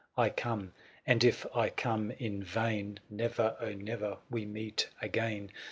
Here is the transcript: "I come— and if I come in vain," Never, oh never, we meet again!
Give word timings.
"I 0.25 0.31
come— 0.31 0.73
and 1.05 1.23
if 1.23 1.45
I 1.55 1.69
come 1.69 2.09
in 2.09 2.41
vain," 2.43 2.99
Never, 3.11 3.55
oh 3.61 3.73
never, 3.73 4.17
we 4.31 4.47
meet 4.47 4.89
again! 4.99 5.51